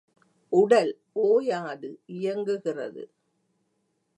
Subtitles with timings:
[0.51, 0.91] உடல்
[1.25, 3.03] ஓயாது இயங்குகிறது.